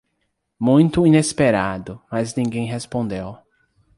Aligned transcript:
Muito 0.59 1.05
inesperado, 1.05 2.01
mas 2.11 2.33
ninguém 2.33 2.65
respondeu 2.65 3.37